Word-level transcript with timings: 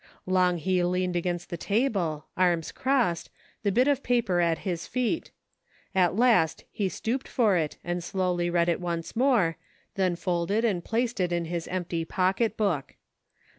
Long 0.25 0.57
he 0.57 0.83
leaned 0.83 1.15
against 1.15 1.51
the 1.51 1.57
table, 1.57 2.25
arms 2.35 2.71
crossed, 2.71 3.29
the 3.61 3.71
bit 3.71 3.87
of 3.87 4.01
paper 4.01 4.39
at 4.39 4.57
his 4.65 4.87
feet; 4.87 5.29
at 5.93 6.15
last 6.15 6.63
he 6.71 6.89
stooped 6.89 7.27
for 7.27 7.55
it 7.55 7.77
and 7.83 8.03
slowly 8.03 8.49
read 8.49 8.67
it 8.67 8.81
once 8.81 9.15
more, 9.15 9.57
then 9.93 10.15
folded 10.15 10.65
and 10.65 10.83
placed 10.83 11.19
it 11.19 11.31
m 11.31 11.45
his 11.45 11.67
empty 11.67 12.03
pocketbook. 12.03 12.95